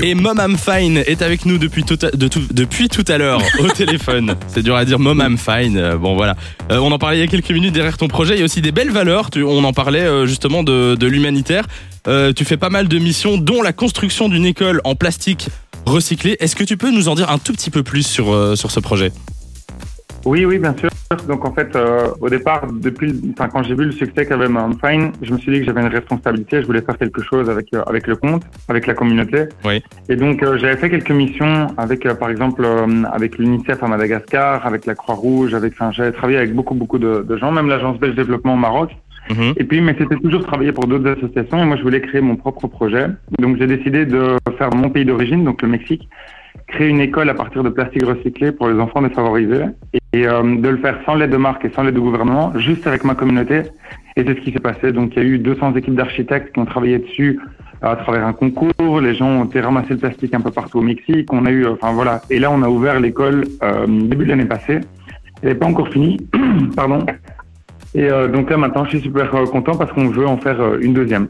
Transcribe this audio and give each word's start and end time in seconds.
Radio. 0.00 0.04
Et 0.04 0.14
Mom 0.14 0.40
I'm 0.40 0.56
Fine 0.56 0.98
est 1.06 1.22
avec 1.22 1.44
nous 1.46 1.58
depuis 1.58 1.84
tout 1.84 1.98
à, 2.02 2.10
de 2.10 2.28
tout- 2.28 2.46
depuis 2.52 2.88
tout 2.88 3.04
à 3.08 3.18
l'heure 3.18 3.40
au 3.60 3.68
téléphone. 3.68 4.36
C'est 4.48 4.62
dur 4.62 4.76
à 4.76 4.84
dire 4.84 4.98
Mom 4.98 5.22
I'm 5.24 5.38
Fine. 5.38 5.76
Euh, 5.76 5.96
Bon 5.96 6.14
voilà. 6.16 6.36
Euh, 6.70 6.78
on 6.78 6.92
en 6.92 6.98
parlait 6.98 7.18
il 7.18 7.20
y 7.20 7.24
a 7.24 7.26
quelques 7.26 7.50
minutes 7.50 7.72
derrière 7.74 7.96
ton 7.96 8.08
projet. 8.08 8.34
Il 8.34 8.38
y 8.38 8.42
a 8.42 8.44
aussi 8.44 8.60
des 8.62 8.72
belles 8.72 8.90
valeurs. 8.90 9.30
Tu- 9.30 9.42
on 9.42 9.64
en 9.64 9.72
parlait 9.72 10.02
euh, 10.04 10.26
justement 10.26 10.62
de, 10.62 10.94
de 10.94 11.06
l'humanitaire. 11.06 11.64
Euh, 12.06 12.32
tu 12.32 12.44
fais 12.44 12.56
pas 12.56 12.70
mal 12.70 12.88
de 12.88 12.98
missions, 12.98 13.36
dont 13.38 13.62
la 13.62 13.72
construction 13.72 14.28
d'une 14.28 14.46
école 14.46 14.80
en 14.84 14.94
plastique 14.94 15.48
recyclé. 15.86 16.36
Est-ce 16.40 16.56
que 16.56 16.64
tu 16.64 16.76
peux 16.76 16.90
nous 16.90 17.08
en 17.08 17.14
dire 17.14 17.30
un 17.30 17.38
tout 17.38 17.52
petit 17.52 17.70
peu 17.70 17.82
plus 17.82 18.06
sur, 18.06 18.32
euh, 18.32 18.56
sur 18.56 18.70
ce 18.70 18.80
projet? 18.80 19.12
Oui, 20.24 20.44
oui, 20.44 20.58
bien 20.58 20.74
sûr. 20.78 20.90
Donc 21.26 21.46
en 21.46 21.54
fait, 21.54 21.74
euh, 21.74 22.08
au 22.20 22.28
départ, 22.28 22.66
depuis, 22.70 23.14
enfin, 23.32 23.48
quand 23.48 23.62
j'ai 23.62 23.74
vu 23.74 23.86
le 23.86 23.92
succès 23.92 24.26
qu'avait 24.26 24.46
Fine, 24.46 25.12
je 25.22 25.32
me 25.32 25.38
suis 25.38 25.52
dit 25.52 25.60
que 25.60 25.64
j'avais 25.64 25.80
une 25.80 25.88
responsabilité. 25.88 26.60
Je 26.60 26.66
voulais 26.66 26.82
faire 26.82 26.98
quelque 26.98 27.22
chose 27.22 27.48
avec 27.48 27.72
euh, 27.72 27.82
avec 27.86 28.06
le 28.06 28.16
compte, 28.16 28.42
avec 28.68 28.86
la 28.86 28.92
communauté. 28.92 29.44
Oui. 29.64 29.82
Et 30.10 30.16
donc 30.16 30.42
euh, 30.42 30.58
j'avais 30.58 30.76
fait 30.76 30.90
quelques 30.90 31.10
missions 31.10 31.68
avec, 31.78 32.06
par 32.14 32.28
exemple, 32.28 32.66
avec 33.10 33.38
l'UNICEF 33.38 33.82
à 33.82 33.88
Madagascar, 33.88 34.66
avec 34.66 34.84
la 34.84 34.94
Croix-Rouge, 34.94 35.54
avec, 35.54 35.72
enfin, 35.72 35.90
j'avais 35.92 36.12
travaillé 36.12 36.36
avec 36.36 36.54
beaucoup 36.54 36.74
beaucoup 36.74 36.98
de, 36.98 37.24
de 37.26 37.36
gens, 37.38 37.52
même 37.52 37.68
l'agence 37.68 37.98
belge 37.98 38.14
développement 38.14 38.54
au 38.54 38.58
Maroc. 38.58 38.90
Mhm. 39.30 39.54
Et 39.56 39.64
puis, 39.64 39.80
mais 39.80 39.94
c'était 39.98 40.16
toujours 40.16 40.44
travailler 40.44 40.72
pour 40.72 40.86
d'autres 40.86 41.10
associations 41.10 41.62
et 41.62 41.64
moi, 41.64 41.76
je 41.76 41.82
voulais 41.82 42.00
créer 42.00 42.20
mon 42.20 42.36
propre 42.36 42.66
projet. 42.66 43.06
Donc, 43.38 43.58
j'ai 43.58 43.66
décidé 43.66 44.06
de 44.06 44.36
faire 44.56 44.74
mon 44.74 44.90
pays 44.90 45.04
d'origine, 45.04 45.44
donc 45.44 45.62
le 45.62 45.68
Mexique, 45.68 46.08
créer 46.66 46.88
une 46.88 47.00
école 47.00 47.28
à 47.30 47.34
partir 47.34 47.62
de 47.62 47.68
plastique 47.70 48.04
recyclé 48.04 48.52
pour 48.52 48.68
les 48.68 48.78
enfants 48.78 49.02
défavorisés 49.02 49.64
et 49.94 49.97
euh, 50.16 50.56
de 50.56 50.68
le 50.68 50.78
faire 50.78 50.98
sans 51.04 51.14
l'aide 51.14 51.30
de 51.30 51.36
marque 51.36 51.64
et 51.64 51.70
sans 51.70 51.82
l'aide 51.82 51.94
du 51.94 52.00
gouvernement, 52.00 52.52
juste 52.56 52.86
avec 52.86 53.04
ma 53.04 53.14
communauté. 53.14 53.62
Et 54.16 54.24
c'est 54.24 54.34
ce 54.34 54.40
qui 54.40 54.52
s'est 54.52 54.58
passé. 54.58 54.92
Donc, 54.92 55.12
il 55.16 55.22
y 55.22 55.26
a 55.26 55.28
eu 55.28 55.38
200 55.38 55.74
équipes 55.76 55.94
d'architectes 55.94 56.52
qui 56.52 56.60
ont 56.60 56.64
travaillé 56.64 56.98
dessus 56.98 57.38
à 57.82 57.94
travers 57.96 58.26
un 58.26 58.32
concours. 58.32 59.00
Les 59.00 59.14
gens 59.14 59.28
ont 59.28 59.44
été 59.44 59.60
ramasser 59.60 59.90
le 59.90 59.98
plastique 59.98 60.34
un 60.34 60.40
peu 60.40 60.50
partout 60.50 60.78
au 60.78 60.82
Mexique. 60.82 61.32
On 61.32 61.46
a 61.46 61.50
eu, 61.50 61.66
enfin 61.66 61.92
voilà. 61.92 62.22
Et 62.30 62.38
là, 62.38 62.50
on 62.50 62.62
a 62.62 62.68
ouvert 62.68 62.98
l'école 62.98 63.44
euh, 63.62 63.86
début 63.86 64.24
de 64.24 64.30
l'année 64.30 64.46
passée. 64.46 64.80
Elle 65.42 65.50
n'est 65.50 65.54
pas 65.54 65.66
encore 65.66 65.88
finie, 65.88 66.18
pardon. 66.76 67.04
Et 67.94 68.10
euh, 68.10 68.28
donc 68.28 68.50
là 68.50 68.56
maintenant, 68.56 68.84
je 68.84 68.90
suis 68.90 69.00
super 69.00 69.34
euh, 69.34 69.46
content 69.46 69.76
parce 69.76 69.92
qu'on 69.92 70.08
veut 70.08 70.26
en 70.26 70.36
faire 70.36 70.60
euh, 70.60 70.78
une 70.80 70.92
deuxième. 70.92 71.28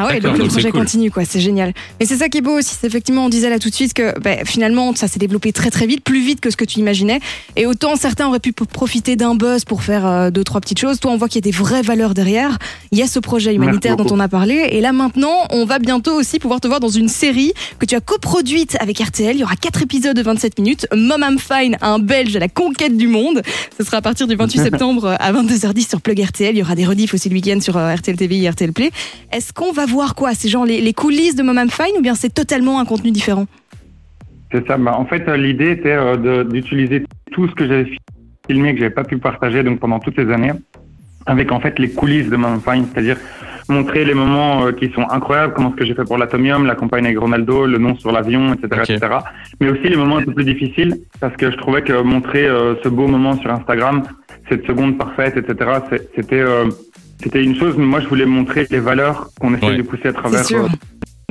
Ah 0.00 0.06
ouais, 0.06 0.20
donc 0.20 0.38
le 0.38 0.46
projet 0.46 0.70
cool. 0.70 0.80
continue, 0.80 1.10
quoi, 1.10 1.24
c'est 1.24 1.40
génial. 1.40 1.72
Mais 1.98 2.06
c'est 2.06 2.16
ça 2.16 2.28
qui 2.28 2.38
est 2.38 2.40
beau 2.40 2.56
aussi, 2.56 2.76
c'est 2.80 2.86
effectivement, 2.86 3.24
on 3.24 3.28
disait 3.28 3.50
là 3.50 3.58
tout 3.58 3.68
de 3.68 3.74
suite 3.74 3.94
que 3.94 4.16
bah, 4.20 4.44
finalement, 4.44 4.94
ça 4.94 5.08
s'est 5.08 5.18
développé 5.18 5.52
très 5.52 5.70
très 5.70 5.86
vite, 5.86 6.04
plus 6.04 6.20
vite 6.20 6.40
que 6.40 6.50
ce 6.50 6.56
que 6.56 6.64
tu 6.64 6.78
imaginais. 6.78 7.18
Et 7.56 7.66
autant 7.66 7.96
certains 7.96 8.28
auraient 8.28 8.38
pu 8.38 8.52
profiter 8.52 9.16
d'un 9.16 9.34
buzz 9.34 9.64
pour 9.64 9.82
faire 9.82 10.06
euh, 10.06 10.30
deux, 10.30 10.44
trois 10.44 10.60
petites 10.60 10.78
choses. 10.78 11.00
Toi, 11.00 11.10
on 11.10 11.16
voit 11.16 11.28
qu'il 11.28 11.44
y 11.44 11.48
a 11.48 11.50
des 11.50 11.56
vraies 11.56 11.82
valeurs 11.82 12.14
derrière. 12.14 12.58
Il 12.92 12.98
y 12.98 13.02
a 13.02 13.08
ce 13.08 13.18
projet 13.18 13.54
humanitaire 13.54 13.96
dont 13.96 14.04
beaucoup. 14.04 14.16
on 14.16 14.20
a 14.20 14.28
parlé. 14.28 14.68
Et 14.70 14.80
là 14.80 14.92
maintenant, 14.92 15.46
on 15.50 15.64
va 15.64 15.80
bientôt 15.80 16.14
aussi 16.14 16.38
pouvoir 16.38 16.60
te 16.60 16.68
voir 16.68 16.78
dans 16.78 16.88
une 16.88 17.08
série 17.08 17.52
que 17.80 17.86
tu 17.86 17.96
as 17.96 18.00
coproduite 18.00 18.76
avec 18.80 19.00
RTL. 19.00 19.34
Il 19.34 19.40
y 19.40 19.44
aura 19.44 19.56
quatre 19.56 19.82
épisodes 19.82 20.16
de 20.16 20.22
27 20.22 20.60
minutes. 20.60 20.86
Mom 20.94 21.24
I'm 21.28 21.38
Fine, 21.38 21.76
un 21.80 21.98
Belge 21.98 22.36
à 22.36 22.38
la 22.38 22.48
conquête 22.48 22.96
du 22.96 23.08
monde. 23.08 23.42
Ce 23.76 23.84
sera 23.84 23.96
à 23.96 24.02
partir 24.02 24.28
du 24.28 24.36
28 24.36 24.58
septembre 24.62 25.16
à 25.18 25.32
22h10 25.32 25.88
sur 25.88 26.00
Plug 26.00 26.20
RTL. 26.20 26.54
Il 26.54 26.58
y 26.58 26.62
aura 26.62 26.76
des 26.76 26.86
rediffs 26.86 27.14
aussi 27.14 27.28
le 27.28 27.34
week-end 27.34 27.60
sur 27.60 27.76
euh, 27.76 27.94
RTL 27.94 28.16
TV 28.16 28.42
et 28.42 28.48
RTL 28.48 28.72
Play. 28.72 28.92
Est-ce 29.32 29.52
qu'on 29.52 29.72
va 29.72 29.86
voir 29.88 30.14
quoi 30.14 30.34
C'est 30.34 30.48
genre 30.48 30.64
les, 30.66 30.80
les 30.80 30.92
coulisses 30.92 31.34
de 31.36 31.42
Mom 31.42 31.56
I'm 31.58 31.70
Fine 31.70 31.96
ou 31.98 32.02
bien 32.02 32.14
c'est 32.14 32.32
totalement 32.32 32.78
un 32.80 32.84
contenu 32.84 33.10
différent 33.10 33.46
C'est 34.52 34.66
ça. 34.66 34.76
Bah, 34.78 34.94
en 34.96 35.04
fait, 35.06 35.26
euh, 35.28 35.36
l'idée 35.36 35.70
était 35.72 35.92
euh, 35.92 36.16
de- 36.16 36.42
d'utiliser 36.50 37.04
tout 37.32 37.48
ce 37.48 37.54
que 37.54 37.66
j'avais 37.66 37.86
filmé 38.48 38.72
que 38.74 38.80
j'avais 38.80 38.94
pas 38.94 39.04
pu 39.04 39.18
partager 39.18 39.62
donc 39.62 39.78
pendant 39.80 39.98
toutes 39.98 40.16
ces 40.16 40.30
années, 40.32 40.52
avec 41.26 41.52
en 41.52 41.60
fait 41.60 41.78
les 41.78 41.90
coulisses 41.90 42.28
de 42.30 42.36
Mom 42.36 42.60
Fine, 42.60 42.86
c'est-à-dire 42.92 43.18
montrer 43.68 44.06
les 44.06 44.14
moments 44.14 44.64
euh, 44.64 44.72
qui 44.72 44.90
sont 44.92 45.06
incroyables, 45.10 45.52
comment 45.54 45.70
ce 45.72 45.76
que 45.76 45.84
j'ai 45.84 45.92
fait 45.94 46.04
pour 46.04 46.16
l'Atomium, 46.16 46.64
la 46.64 46.74
campagne 46.74 47.04
avec 47.04 47.18
Ronaldo, 47.18 47.66
le 47.66 47.76
nom 47.76 47.94
sur 47.96 48.10
l'avion, 48.12 48.54
etc., 48.54 48.82
etc. 48.94 49.12
Mais 49.60 49.68
aussi 49.68 49.88
les 49.88 49.96
moments 49.96 50.16
un 50.16 50.22
peu 50.22 50.32
plus 50.32 50.44
difficiles, 50.46 50.96
parce 51.20 51.36
que 51.36 51.50
je 51.50 51.56
trouvais 51.58 51.82
que 51.82 52.00
montrer 52.00 52.46
euh, 52.46 52.74
ce 52.82 52.88
beau 52.88 53.06
moment 53.06 53.36
sur 53.38 53.50
Instagram, 53.50 54.04
cette 54.48 54.66
seconde 54.66 54.96
parfaite, 54.96 55.36
etc., 55.36 55.70
c'était 56.16 56.40
euh, 56.40 56.70
c'était 57.22 57.42
une 57.42 57.56
chose, 57.56 57.74
mais 57.76 57.84
moi 57.86 58.00
je 58.00 58.08
voulais 58.08 58.26
montrer 58.26 58.66
les 58.70 58.80
valeurs 58.80 59.28
qu'on 59.40 59.54
essaie 59.54 59.66
Ouais. 59.66 59.76
de 59.76 59.82
pousser 59.82 60.08
à 60.08 60.12
travers 60.12 60.42
euh, 60.52 60.68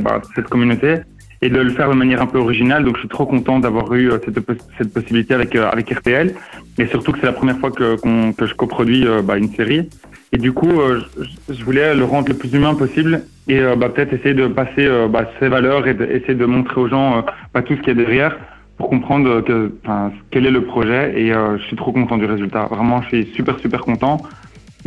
bah, 0.02 0.22
cette 0.36 0.48
communauté 0.48 0.96
et 1.42 1.50
de 1.50 1.60
le 1.60 1.70
faire 1.70 1.90
de 1.90 1.96
manière 1.96 2.22
un 2.22 2.26
peu 2.26 2.40
originale. 2.40 2.84
Donc 2.84 2.96
je 2.96 3.02
suis 3.02 3.10
trop 3.10 3.26
content 3.26 3.60
d'avoir 3.60 3.94
eu 3.94 4.12
euh, 4.12 4.18
cette, 4.26 4.40
cette 4.78 4.94
possibilité 4.94 5.34
avec 5.34 5.56
euh, 5.56 5.70
avec 5.70 5.90
RTL, 5.90 6.34
et 6.80 6.88
surtout 6.88 7.12
que 7.12 7.20
c'est 7.20 7.26
la 7.28 7.34
première 7.34 7.58
fois 7.60 7.72
que 7.72 7.96
que 8.32 8.46
je 8.46 8.54
coproduis 8.54 9.06
euh, 9.08 9.22
bah, 9.22 9.38
une 9.38 9.50
série. 9.54 9.90
Et 10.34 10.38
du 10.38 10.52
coup, 10.52 10.70
euh, 10.82 11.00
je, 11.48 11.54
je 11.54 11.64
voulais 11.64 11.96
le 11.96 12.04
rendre 12.04 12.28
le 12.28 12.34
plus 12.34 12.54
humain 12.54 12.76
possible 12.76 13.24
et 13.48 13.60
euh, 13.60 13.78
bah, 13.78 13.88
peut-être 13.88 14.12
essayer 14.12 14.34
de 14.34 14.48
passer 14.48 14.86
euh, 14.86 15.08
bah, 15.08 15.30
ces 15.40 15.48
valeurs 15.48 15.88
et 15.88 15.94
de, 15.94 16.04
essayer 16.06 16.36
de 16.36 16.46
montrer 16.46 16.82
aux 16.82 16.90
gens 16.90 17.20
euh, 17.20 17.22
bah, 17.54 17.62
tout 17.62 17.76
ce 17.76 17.80
qu'il 17.80 17.88
y 17.90 17.92
a 17.92 18.04
derrière 18.04 18.36
pour 18.78 18.90
comprendre 18.90 19.40
que, 19.42 19.72
enfin, 19.86 20.12
quel 20.30 20.46
est 20.46 20.52
le 20.52 20.64
projet. 20.66 21.14
Et 21.16 21.32
euh, 21.32 21.58
je 21.58 21.64
suis 21.64 21.78
trop 21.78 21.94
content 21.94 22.18
du 22.18 22.26
résultat. 22.26 22.66
Vraiment, 22.70 23.02
je 23.04 23.08
suis 23.08 23.26
super 23.36 23.58
super 23.60 23.80
content. 23.82 24.18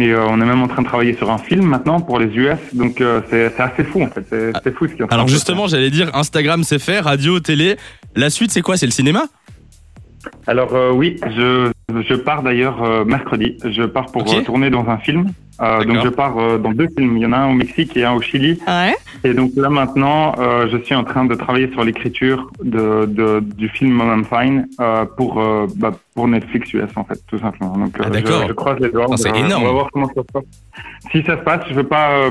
Et 0.00 0.12
euh, 0.12 0.26
on 0.26 0.40
est 0.40 0.46
même 0.46 0.62
en 0.62 0.66
train 0.66 0.80
de 0.80 0.86
travailler 0.86 1.14
sur 1.14 1.30
un 1.30 1.36
film 1.36 1.66
maintenant 1.66 2.00
pour 2.00 2.18
les 2.18 2.26
US. 2.28 2.58
Donc 2.72 3.02
euh, 3.02 3.20
c'est 3.28 3.60
assez 3.60 3.84
fou 3.84 4.02
en 4.02 4.06
fait. 4.06 4.24
C'est 4.30 4.52
c'est 4.64 4.74
fou 4.74 4.88
ce 4.88 4.94
qui 4.94 5.02
Alors 5.10 5.28
justement, 5.28 5.66
j'allais 5.66 5.90
dire 5.90 6.10
Instagram 6.16 6.64
c'est 6.64 6.78
fait, 6.78 7.00
radio, 7.00 7.38
télé. 7.38 7.76
La 8.16 8.30
suite 8.30 8.50
c'est 8.50 8.62
quoi? 8.62 8.78
C'est 8.78 8.86
le 8.86 8.92
cinéma? 8.92 9.24
Alors 10.46 10.74
euh, 10.74 10.90
oui, 10.90 11.20
je, 11.36 11.70
je 12.08 12.14
pars 12.14 12.42
d'ailleurs 12.42 12.82
euh, 12.82 13.04
mercredi. 13.04 13.56
Je 13.64 13.84
pars 13.84 14.06
pour 14.06 14.22
euh, 14.32 14.42
tourner 14.42 14.70
dans 14.70 14.88
un 14.88 14.98
film. 14.98 15.30
Euh, 15.60 15.84
donc 15.84 15.98
je 16.02 16.08
pars 16.08 16.58
dans 16.58 16.72
deux 16.72 16.88
films. 16.96 17.16
Il 17.18 17.22
y 17.22 17.26
en 17.26 17.32
a 17.32 17.38
un 17.38 17.50
au 17.50 17.54
Mexique 17.54 17.96
et 17.96 18.04
un 18.04 18.12
au 18.12 18.20
Chili. 18.22 18.58
Ouais. 18.66 18.94
Et 19.24 19.34
donc 19.34 19.52
là 19.56 19.68
maintenant, 19.68 20.34
je 20.70 20.76
suis 20.78 20.94
en 20.94 21.04
train 21.04 21.24
de 21.26 21.34
travailler 21.34 21.70
sur 21.72 21.84
l'écriture 21.84 22.50
de, 22.62 23.04
de, 23.04 23.40
du 23.40 23.68
film 23.68 23.92
Mom 23.92 24.08
I'm 24.10 24.24
Fine 24.24 24.68
pour 25.16 25.34
bah, 25.76 25.92
pour 26.14 26.28
Netflix 26.28 26.72
US 26.72 26.88
en 26.96 27.04
fait, 27.04 27.20
tout 27.28 27.38
simplement. 27.38 27.76
Donc 27.76 27.94
Ah, 28.02 28.08
d'accord. 28.08 28.42
je, 28.42 28.48
je 28.48 28.52
croise 28.52 28.78
les 28.80 28.90
doigts. 28.90 29.06
C'est 29.16 29.36
énorme. 29.36 29.62
On 29.62 29.66
va 29.66 29.72
voir 29.72 29.88
comment 29.92 30.08
ça 30.08 30.22
se 30.22 30.32
passe. 30.32 30.44
Si 31.12 31.22
ça 31.24 31.36
se 31.36 31.42
passe, 31.42 31.60
je 31.68 31.74
veux 31.74 31.86
pas. 31.86 32.30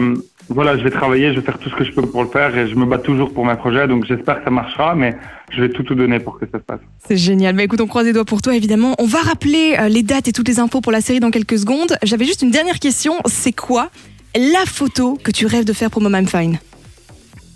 Voilà, 0.50 0.78
je 0.78 0.84
vais 0.84 0.90
travailler, 0.90 1.34
je 1.34 1.40
vais 1.40 1.46
faire 1.46 1.60
tout 1.60 1.70
ce 1.70 1.76
que 1.76 1.84
je 1.84 1.92
peux 1.92 2.02
pour 2.02 2.24
le 2.24 2.30
faire 2.30 2.58
et 2.58 2.68
je 2.68 2.76
me 2.76 2.86
bats 2.86 2.98
toujours 2.98 3.32
pour 3.34 3.46
mes 3.46 3.56
projets. 3.56 3.88
Donc 3.88 4.06
j'espère 4.06 4.40
que 4.40 4.46
ça 4.46 4.50
marchera, 4.50 4.96
mais 4.96 5.16
je 5.52 5.62
vais 5.62 5.70
tout 5.70 5.84
donner 5.94 6.20
pour 6.20 6.40
que 6.40 6.46
ça 6.52 6.58
se 6.58 6.64
passe. 6.64 6.80
C'est 7.08 7.18
génial. 7.18 7.56
Bah 7.56 7.64
écoute, 7.64 7.82
on 7.82 7.88
croise 7.88 8.06
les 8.06 8.14
doigts 8.14 8.26
pour 8.26 8.42
toi 8.42 8.56
évidemment. 8.56 8.96
On 9.00 9.06
va 9.06 9.20
rappeler 9.20 9.76
euh, 9.80 9.90
les 9.90 10.04
dates 10.04 10.28
et 10.28 10.32
toutes 10.32 10.48
les 10.48 10.60
infos 10.60 10.82
pour 10.82 10.92
la 10.92 11.02
série 11.02 11.20
dans 11.20 11.32
quelques 11.32 11.60
secondes. 11.60 11.98
J'avais 12.04 12.26
juste 12.26 12.42
une 12.42 12.52
dernière 12.52 12.80
question. 12.80 13.14
C'est 13.26 13.54
quoi 13.54 13.90
la 14.36 14.66
photo 14.66 15.18
que 15.24 15.32
tu 15.32 15.46
rêves 15.46 15.66
de 15.66 15.74
faire 15.74 15.90
pour 15.90 16.02
Mom 16.02 16.16
I'm 16.16 16.28
Fine? 16.28 16.60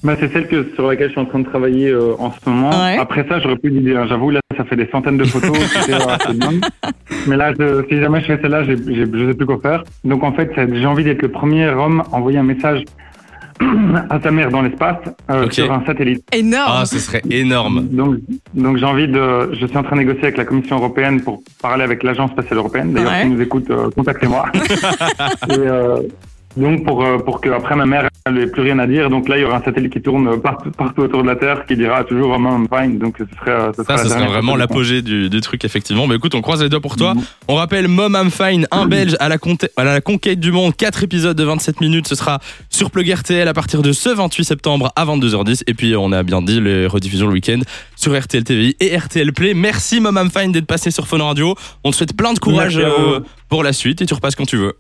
Bah, 0.03 0.15
c'est 0.19 0.31
celle 0.33 0.47
que, 0.47 0.67
sur 0.75 0.87
laquelle 0.87 1.07
je 1.07 1.11
suis 1.13 1.21
en 1.21 1.25
train 1.25 1.39
de 1.39 1.45
travailler 1.47 1.89
euh, 1.89 2.13
en 2.19 2.31
ce 2.31 2.49
moment. 2.49 2.69
Ouais. 2.71 2.97
Après 2.99 3.25
ça, 3.29 3.39
j'aurais 3.39 3.55
plus 3.55 3.71
d'idées. 3.71 3.95
hein. 3.95 4.05
J'avoue, 4.07 4.31
là, 4.31 4.41
ça 4.57 4.65
fait 4.65 4.75
des 4.75 4.87
centaines 4.91 5.17
de 5.17 5.23
photos. 5.23 5.57
euh. 5.89 6.33
Mais 7.27 7.37
là, 7.37 7.53
je- 7.57 7.83
si 7.89 7.99
jamais 8.01 8.19
je 8.21 8.25
fais 8.25 8.39
celle-là, 8.41 8.65
j'ai- 8.65 8.75
j'ai- 8.85 9.05
je 9.11 9.27
sais 9.29 9.33
plus 9.33 9.45
quoi 9.45 9.59
faire. 9.61 9.83
Donc, 10.03 10.23
en 10.23 10.33
fait, 10.33 10.51
j'ai 10.73 10.85
envie 10.85 11.05
d'être 11.05 11.21
le 11.21 11.29
premier 11.31 11.67
homme 11.69 12.03
à 12.11 12.15
envoyer 12.17 12.37
un 12.37 12.43
message 12.43 12.83
à 14.09 14.19
sa 14.19 14.31
mère 14.31 14.49
dans 14.49 14.61
l'espace 14.61 14.97
euh, 15.29 15.49
sur 15.51 15.71
un 15.71 15.85
satellite. 15.85 16.25
Énorme. 16.33 16.73
Ah, 16.79 16.85
ce 16.85 16.99
serait 16.99 17.21
énorme. 17.29 17.87
Donc, 17.89 18.17
donc 18.53 18.77
j'ai 18.77 18.85
envie 18.85 19.07
de. 19.07 19.53
Je 19.53 19.65
suis 19.65 19.77
en 19.77 19.83
train 19.83 19.95
de 19.95 20.01
négocier 20.01 20.23
avec 20.23 20.37
la 20.37 20.43
Commission 20.43 20.75
européenne 20.77 21.21
pour 21.21 21.41
parler 21.61 21.83
avec 21.85 22.03
l'Agence 22.03 22.31
spatiale 22.31 22.57
européenne. 22.57 22.91
D'ailleurs, 22.91 23.11
Ouais. 23.11 23.21
si 23.21 23.27
vous 23.29 23.33
nous 23.35 23.41
écoute, 23.41 23.69
euh, 23.69 23.89
contactez-moi. 23.95 24.47
Et, 25.49 25.53
euh, 25.53 25.97
donc 26.57 26.85
pour 26.85 27.03
euh, 27.03 27.17
pour 27.19 27.41
que 27.41 27.49
après 27.49 27.75
ma 27.75 27.85
mère 27.85 28.07
elle 28.25 28.35
n'ait 28.35 28.47
plus 28.47 28.61
rien 28.61 28.79
à 28.79 28.87
dire. 28.87 29.09
Donc 29.09 29.27
là, 29.27 29.37
il 29.37 29.41
y 29.41 29.43
aura 29.43 29.57
un 29.57 29.63
satellite 29.63 29.91
qui 29.91 30.01
tourne 30.01 30.39
partout, 30.39 30.71
partout 30.71 31.01
autour 31.01 31.23
de 31.23 31.27
la 31.27 31.35
Terre 31.35 31.65
qui 31.65 31.75
dira 31.75 32.05
toujours 32.05 32.39
Mom 32.39 32.67
fine. 32.73 32.97
Donc 32.97 33.15
ce 33.17 33.25
serait 33.37 33.51
euh, 33.51 33.73
ce 33.75 33.83
Ça, 33.83 33.97
ce 33.97 34.07
serait 34.07 34.27
vraiment 34.27 34.55
l'apogée 34.55 35.01
du, 35.01 35.29
du 35.29 35.41
truc, 35.41 35.65
effectivement. 35.65 36.07
Mais 36.07 36.15
écoute, 36.15 36.33
on 36.33 36.41
croise 36.41 36.63
les 36.63 36.69
doigts 36.69 36.79
pour 36.79 36.95
toi. 36.95 37.15
Mhm. 37.15 37.23
On 37.49 37.55
rappelle 37.55 37.89
Mom 37.89 38.17
I'm 38.17 38.31
Fine, 38.31 38.65
un 38.71 38.85
Belge 38.85 39.17
à 39.19 39.27
la, 39.27 39.35
à 39.75 39.83
la 39.83 39.99
conquête 39.99 40.39
du 40.39 40.53
monde, 40.53 40.73
4 40.73 41.03
épisodes 41.03 41.35
de 41.35 41.43
27 41.43 41.81
minutes. 41.81 42.07
Ce 42.07 42.15
sera 42.15 42.39
sur 42.69 42.91
Plug 42.91 43.09
RTL 43.13 43.45
à 43.45 43.53
partir 43.53 43.81
de 43.81 43.91
ce 43.91 44.09
28 44.09 44.45
septembre 44.45 44.93
à 44.95 45.05
22h10. 45.05 45.63
Et 45.67 45.73
puis, 45.73 45.93
on 45.97 46.13
a 46.13 46.23
bien 46.23 46.41
dit 46.41 46.61
les 46.61 46.87
rediffusions 46.87 47.27
le 47.27 47.33
week-end 47.33 47.59
sur 47.97 48.17
RTL 48.17 48.45
TV 48.45 48.77
et 48.79 48.95
RTL 48.97 49.33
Play. 49.33 49.53
Merci 49.53 49.99
Mom 49.99 50.17
I'm 50.17 50.29
Fine 50.31 50.53
d'être 50.53 50.67
passé 50.67 50.91
sur 50.91 51.07
Phone 51.07 51.21
Radio. 51.21 51.55
On 51.83 51.91
te 51.91 51.97
souhaite 51.97 52.15
plein 52.15 52.31
de 52.31 52.39
courage 52.39 52.77
euh, 52.77 53.19
pour 53.49 53.63
la 53.63 53.73
suite 53.73 54.01
et 54.01 54.05
tu 54.05 54.13
repasses 54.13 54.35
quand 54.35 54.45
tu 54.45 54.55
veux. 54.55 54.73